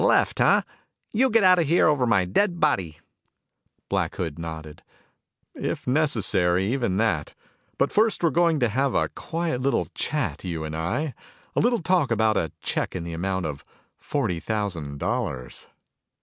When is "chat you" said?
9.93-10.63